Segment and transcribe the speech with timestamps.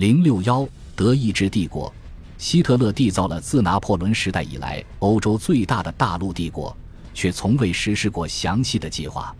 [0.00, 1.92] 零六幺，德意志帝国，
[2.38, 6.74] 希特勒缔造了自拿破仑时代以来欧洲最大的大陆帝国，
[7.12, 9.36] 却从未实施过详细的计划。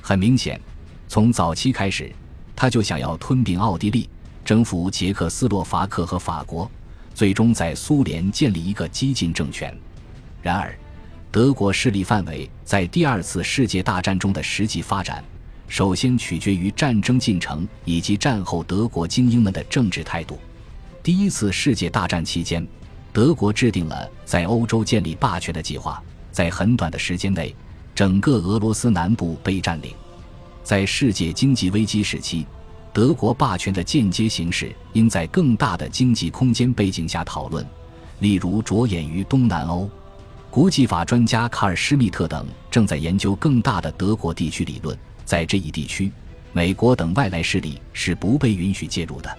[0.00, 0.60] 很明显，
[1.08, 2.08] 从早期开始，
[2.54, 4.08] 他就想要吞并奥地利，
[4.44, 6.70] 征服捷克斯洛伐克和法国，
[7.12, 9.76] 最终在苏联建立一个激进政权。
[10.40, 10.72] 然而，
[11.32, 15.24] 德国势力范围在第二次世界大战中的实际发展。
[15.68, 20.38] 首先取决于战争进程以及战后德国精英们的政治态度。
[21.02, 22.66] 第一次世界大战期间，
[23.12, 26.02] 德国制定了在欧洲建立霸权的计划，
[26.32, 27.54] 在很短的时间内，
[27.94, 29.92] 整个俄罗斯南部被占领。
[30.62, 32.46] 在世界经济危机时期，
[32.92, 37.64] 德国霸权的间接形式应在更大的经济空间背景下讨论，
[38.20, 39.88] 例如着眼于东南欧。
[40.50, 44.96] 国际法专家卡尔·施密特等正在研究更大的德国地区理论。
[45.26, 46.10] 在这一地区，
[46.52, 49.38] 美国等外来势力是不被允许介入的。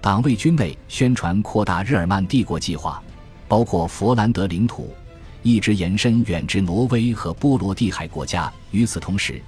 [0.00, 3.00] 党卫军内宣传扩大日耳曼帝国计划，
[3.46, 4.92] 包括佛兰德领土，
[5.42, 8.52] 一直延伸远至挪威和波罗的海国家。
[8.72, 9.40] 与此同时，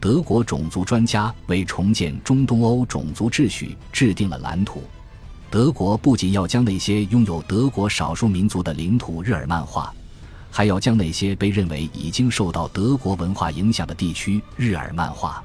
[0.00, 4.82] 德国种族专家为重建中东欧种族秩序制定了蓝图。
[5.50, 9.94] 德国不仅要将那些拥有德国少数民族的领土日耳曼化。
[10.50, 15.42] 还要将那些被认为已经受到德国文化影响的地区日耳曼化。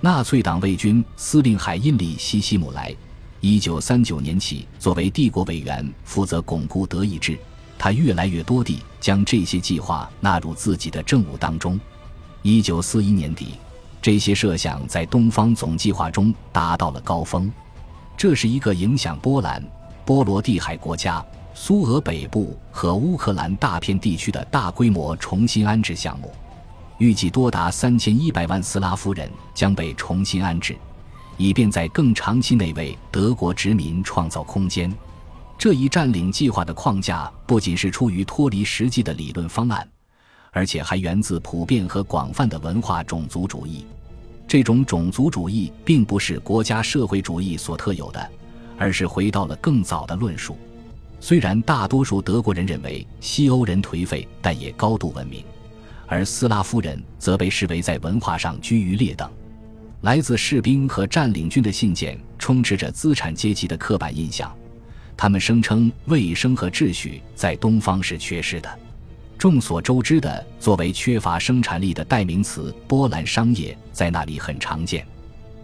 [0.00, 2.94] 纳粹党卫军司令海因里希·希姆莱，
[3.40, 7.38] 一九三九年起作为帝国委员负责巩固德意志。
[7.78, 11.78] 他越来越多地将这些计划纳入自己的政务当中。
[12.42, 13.54] 一九四一年底，
[14.00, 17.52] 这些设想在东方总计划中达到了高峰。
[18.16, 19.62] 这是一个影响波兰、
[20.06, 21.24] 波罗的海国家。
[21.58, 26.30] 苏俄北部和乌克兰大片地区的大规模重新安置项目，
[26.98, 30.76] 预计多达三千一百万斯拉夫人将被重新安置，
[31.38, 34.94] 以便在更长期内为德国殖民创造空间。
[35.56, 39.88] 这一占领计划的框架不仅是出于脱离实际的理论方案，
[40.52, 43.86] 而且还源自普遍和广泛的文化种族主义。
[44.46, 48.30] 这种种族主义并不是国家社会主义所特有的，
[48.76, 50.54] 而是回到了更早的论述。
[51.28, 55.42] 虽然大多数德国人认为西欧人颓废，但也高度文明，
[56.06, 59.28] 而斯拉夫人则被视为在文化上居于劣等。
[60.02, 64.56] 来自士兵和占领军的信件充斥着资产阶级的刻板印象，
[65.16, 68.78] 他们声称卫生和秩序在东方是缺失的。
[69.36, 75.04] 众所周知的，作为缺乏生产力的代名词“波兰商业”在那里很常见。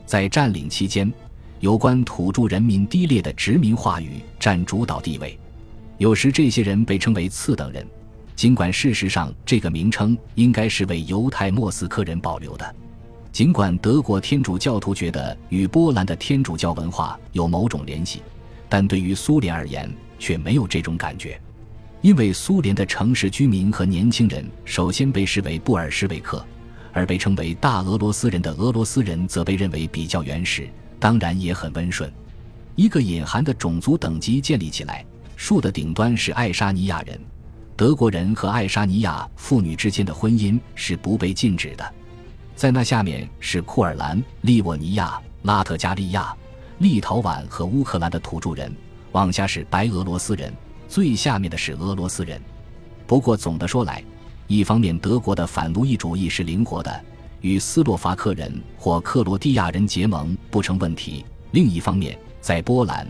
[0.06, 1.12] 在占领期间，
[1.60, 5.38] 有关土著人民低劣的殖民话语占主导地位。
[6.02, 7.86] 有时这些人被称为次等人，
[8.34, 12.74] 尽管事实上这个名称应该是为犹太莫斯科人保留的。
[13.30, 18.20] 尽管德国天主教徒觉得与波兰的天主教文化有某种联系，
[18.68, 21.40] 但对于苏联而言却没有这种感觉，
[22.00, 26.44] 因为苏联的城市居民和年轻人首先被视为布尔什维克，
[26.92, 30.68] 而被称为大俄罗斯人的俄罗斯人则被认为比较原始，
[30.98, 32.12] 当然也很温顺。
[32.74, 35.06] 一个隐含的种族等级建立起来。
[35.42, 37.20] 树的顶端是爱沙尼亚人，
[37.74, 41.94] 德国人和爱沙尼亚妇女之间的婚姻是不被禁止的。
[42.54, 46.32] 在那下面是库尔兰、利沃尼亚、拉特加利亚、
[46.78, 48.72] 立陶宛和乌克兰的土著人，
[49.10, 50.54] 往下是白俄罗斯人，
[50.88, 52.40] 最下面的是俄罗斯人。
[53.04, 54.00] 不过总的说来，
[54.46, 57.04] 一方面德国的反奴役主义是灵活的，
[57.40, 63.04] 与斯洛伐克人或克罗地亚人结盟不成问题；另一方面，在波兰。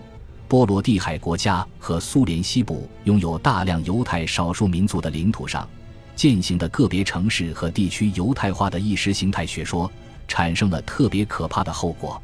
[0.53, 5.67] 波罗的海国家和苏联西部拥有大量犹太少数民族的领土上，
[6.15, 9.91] 践行的个别城市和地区犹太化的意识形态学说，
[10.29, 12.23] 产生了特别可怕的后果。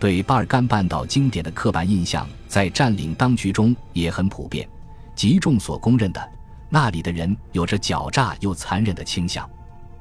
[0.00, 4.66] 对巴尔干半岛经典的刻板印象在占领当局中也很普遍，
[5.14, 6.32] 极众所公认的
[6.70, 9.46] 那里的人有着狡诈又残忍的倾向。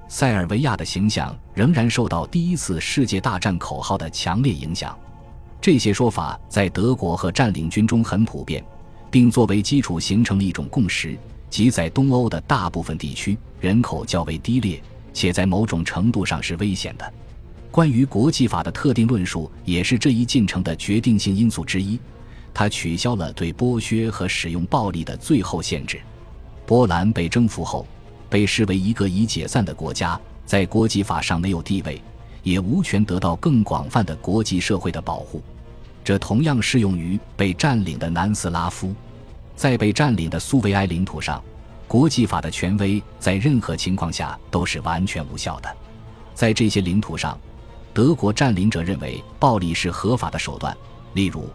[0.08, 4.98] 塞尔维亚的形象仍然受到第一次世界大战口号的强烈影响。
[5.68, 8.64] 这些说法在德国和占领军中很普遍，
[9.12, 11.18] 并作为基础形成了一种共识：
[11.50, 14.82] 即在东欧的大部分地区，人口较为低劣，
[15.12, 17.14] 且在某种程度上是危险的。
[17.70, 22.00] 关于国际法的特定论述也是这一进程的决定性因素之一。
[22.54, 26.00] 它取消了对剥削和使用暴力的最后限制。
[26.66, 27.86] 波兰被征服后，
[28.30, 32.02] 被视为一个已解散的国家，在国际法上没有地位，
[32.42, 35.44] 也无权得到更广泛的国际社会的保护。
[36.08, 38.96] 这同样适用于被占领的南斯拉夫，
[39.58, 41.44] 在被占领的苏维埃领土上，
[41.86, 45.70] 国际法的权威在任何情况下都是完全无效的。
[46.34, 47.38] 在这些领土上，
[47.94, 50.74] 德国占领者认为暴力是合法的手段，
[51.12, 51.50] 例如，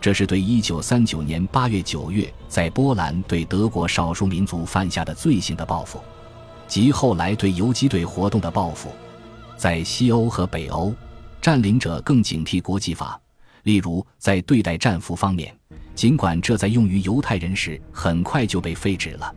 [0.00, 6.00] 这是对1939年8月9月在波兰对德国少数民族犯下的罪行的报复，
[6.66, 8.90] 及后来对游击队活动的报复。
[9.56, 10.92] 在西欧和北欧，
[11.40, 13.16] 占领者更警惕国际法，
[13.62, 15.54] 例如在对待战俘方面，
[15.94, 19.34] 尽管这在用于犹太人时很快就被废止了。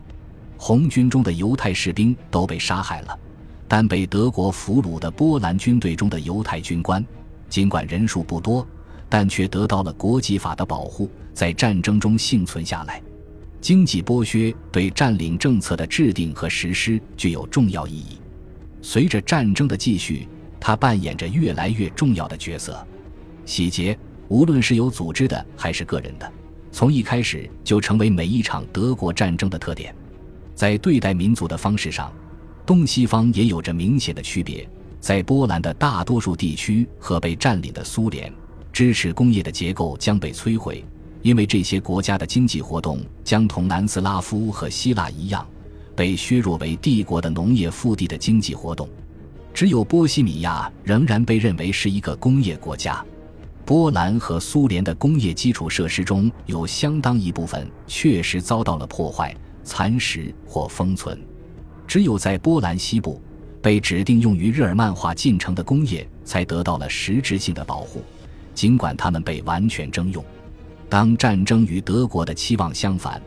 [0.58, 3.20] 红军中的犹太士兵都被杀害了，
[3.68, 7.06] 但被德国俘虏的波兰军队中的犹太军官，
[7.50, 8.66] 尽管人数不多。
[9.08, 13.02] 但却得到了国际法的保护，在战争中幸存下来。
[13.62, 18.18] 经济剥削对占领政策的制定和实施具有重要意义。
[18.82, 20.28] 随着战争的继续，
[20.60, 22.86] 它扮演着越来越重要的角色。
[23.46, 26.32] 洗劫，无论是有组织的还是个人的，
[26.72, 29.94] 从一开始就成为每一场德国战争的特点。
[30.54, 32.12] 在对待民族的方式上，
[32.66, 34.68] 东西方也有着明显的区别。
[35.00, 38.32] 在波兰的大多数地区和被占领的苏联。
[38.74, 40.84] 支持工业的结构将被摧毁，
[41.22, 45.48] 因为这些国家的经济活动将同南斯拉夫和希腊一样，
[45.96, 48.90] 被削弱为帝国的农业腹地的经济活动。
[49.54, 53.06] 只有波西米亚仍然被认为是一个工业国家。
[53.66, 61.20] 波兰和苏联的工业基础设施中有相当一部分确实遭到了破坏、蚕食或封存。
[61.88, 63.20] 只有在波兰西部，
[63.64, 68.04] 被指定用于日耳曼化进程的工业才得到了实质性的保护。
[68.54, 70.24] 尽管他们被完全征用，
[70.88, 73.20] 当战争与德国的期望相反，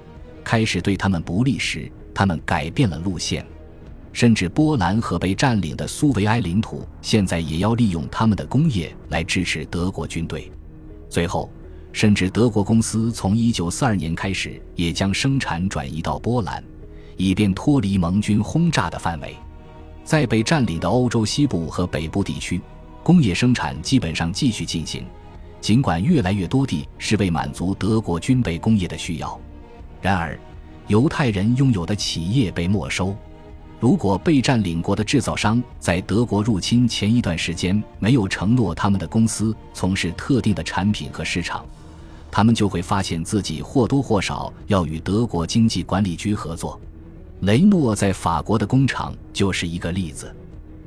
[0.44, 3.44] 开始对他们不利时，他们改变了路线。
[4.18, 10.50] 甚至波兰和被占领的苏维埃领土现在也要利用他们的工业来支持德国军队。
[11.08, 11.48] 最后，
[11.92, 16.64] 甚至德国公司从1942年开始也将生产转移到波兰，
[17.16, 19.36] 以便脱离盟军轰炸的范围。
[20.02, 22.60] 在被占领的欧洲西部和北部地区，
[23.04, 25.06] 工业生产基本上继续进行。
[25.60, 29.40] 尽管越来越多地是为满足德国军备工业的需要，
[30.02, 30.36] 然而，
[30.88, 33.16] 犹太人拥有的企业被没收。
[33.80, 41.64] 如果被占领国的制造商在德国入侵前一段时间没有承诺他们的公司从事特定的产品和市场，
[42.30, 46.80] 他们就会发现自己或多或少要与德国经济管理局合作。
[47.40, 50.34] 雷诺在法国的工厂就是一个例子。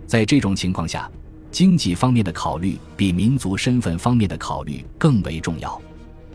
[0.05, 1.09] 在这种情况下。
[1.51, 5.81] 经济方面的考虑比民族身份方面的考虑更为重要。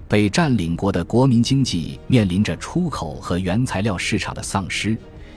[0.07, 4.95] 被占领国的国民经济面临着出口和原材料市场的丧失、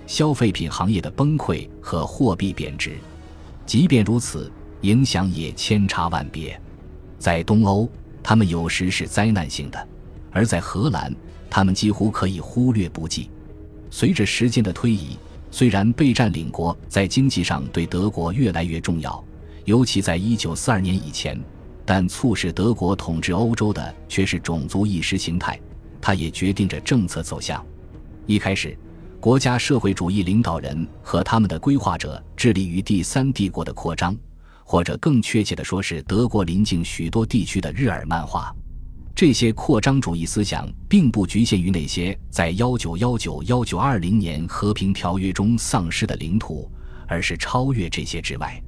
[0.10, 2.98] 消费品行业的崩溃和货币贬值。
[3.64, 4.52] 即便如此，
[4.82, 6.60] 影响也千差万别。
[7.20, 7.88] 在东欧，
[8.24, 9.78] 他们有时是灾难性的；
[10.32, 11.16] 而在荷兰，
[11.48, 13.30] 他们几乎可以忽略不计。
[13.92, 15.16] 随着时间的推移，
[15.52, 19.24] 虽然被占领国在经济上对德国越来越重要。
[19.66, 21.40] 尤其在一九四二年以前，
[21.86, 25.60] 但促使德国统治欧洲的却是种族意识形态，
[26.02, 27.64] 它也决定着政策走向。
[28.26, 28.76] 一开始，
[29.20, 34.16] 国家社会主义领导人和他们的规划者致力于第三帝国的扩张，
[34.64, 38.56] 或者更确切地说是德国邻近许多地区的日耳曼化。
[39.14, 46.72] 这些扩张主义思想并不局限于那些在幺九幺九幺九二零年和平条约中丧失的领土，
[47.06, 48.62] 而是超越这些之外。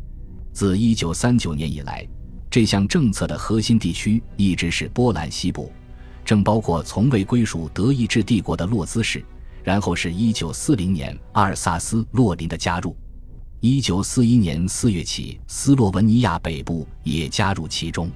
[0.52, 2.06] 自1939年以来，
[2.50, 5.72] 这项政策的核心地区一直是波兰西部，
[6.26, 9.24] 正包括从未归属德意志帝国的洛兹市，
[9.64, 12.96] 然后是一940年阿尔萨斯洛林的加入。
[13.62, 18.10] 1941年4月起，斯洛文尼亚北部也加入其中。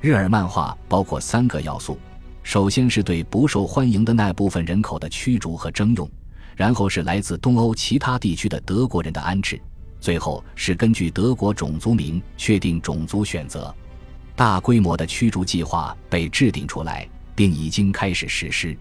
[0.00, 1.98] 日耳曼化包括三个要素：
[2.44, 6.08] 首先是对不受欢迎的那部分人口的驱逐和征用，
[6.54, 9.60] 然后是来自东欧其他地区的德国人的安置。
[9.98, 13.74] 最后是根据德国种族名确定种族选择，
[14.36, 18.78] 大规模的驱逐计划被制定出来，并已经开始实施。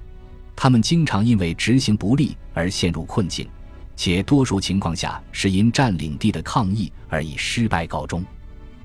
[0.55, 3.47] 他们经常因为执行不力而陷入困境，
[3.95, 8.23] 且多数情况下是因占领地的抗议而以失败告终。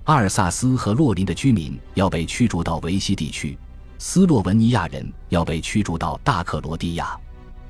[0.05, 3.57] 阿尔萨斯和洛林的居民要被驱逐到维希地区，
[3.99, 7.17] 斯洛文尼亚人要被驱逐到大克罗地亚。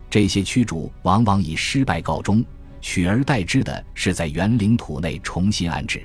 [0.08, 2.44] 这些驱逐往往以失败告终。
[2.82, 6.02] 取而代之的是在原领土内重新安置，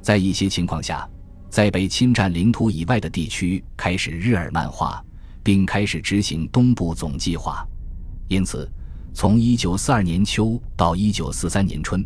[0.00, 1.06] 在一些情况下，
[1.50, 5.04] 在被侵占领土以外的地区开始日耳曼化，
[5.46, 7.64] 并开始执行东部总计划。
[8.26, 8.68] 因此，
[9.14, 12.04] 从1942年秋到1943年春，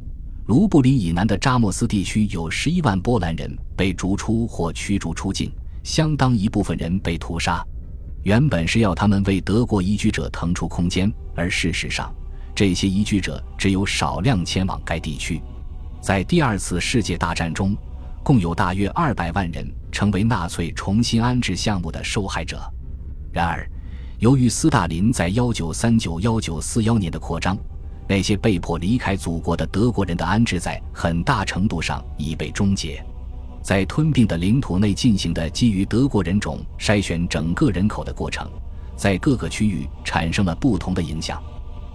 [0.49, 5.51] 卢布林以南的扎莫斯地区有11万波兰人被逐出或驱逐出境，
[5.83, 7.67] 相当一部分人被屠杀。
[8.25, 12.15] 原本是要他们为德国移居者腾出空间，而事实上。
[12.55, 15.41] 这些移居者只有少量前往该地区。
[16.03, 17.75] 在第二次世界大战中，
[18.23, 22.61] 共有大约二百万人成为纳粹重新安置项目的受害者。
[23.33, 23.69] 然而，
[24.19, 27.57] 由于斯大林在幺九三九幺九四幺年的扩张，
[28.09, 33.03] 那些被迫离开祖国的德国人的安置在很大程度上已被终结。
[33.63, 38.51] 在吞并的领土内进行的基于德国人种筛选整个人口的过程，
[38.97, 41.43] 在各个区域产生了不同的影响。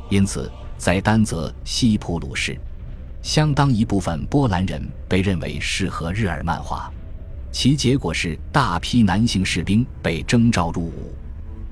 [0.09, 2.55] 因此，在丹泽西普鲁士，
[3.21, 6.91] 相当一部分波兰人被认为适合日耳曼化，
[7.51, 11.13] 其结果是大批男性士兵被征召入伍。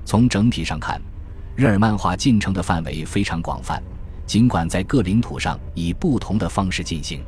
[0.04, 1.00] 从整体上看，
[1.56, 3.82] 日耳曼化进程的范围非常广泛，
[4.26, 7.24] 尽管在各领土上以不同的方式进行。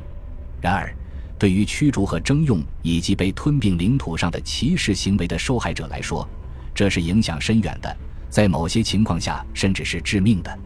[0.61, 0.93] 然而，
[1.39, 6.27] 对于驱逐和征用以及被吞并领土上的歧视行为的受害者来说，
[6.73, 7.95] 这是影响深远的，
[8.29, 10.59] 在某些情况下甚至是致命的。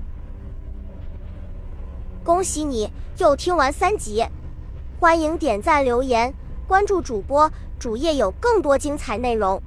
[2.23, 4.23] 恭喜你又听完三集，
[4.99, 6.33] 欢迎点赞、留言、
[6.67, 9.61] 关注主播，主页有更多精彩内容。